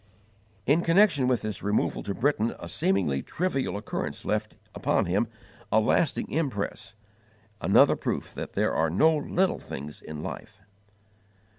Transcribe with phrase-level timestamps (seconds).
[0.65, 5.27] In connection with this removal to Britain a seemingly trivial occurrence left upon him
[5.71, 6.95] a lasting impress
[7.61, 10.57] another proof that there are no little things in life.